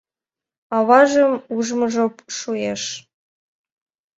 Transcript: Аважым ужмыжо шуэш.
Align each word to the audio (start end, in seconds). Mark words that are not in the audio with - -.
Аважым 0.77 1.33
ужмыжо 1.55 2.05
шуэш. 2.37 2.83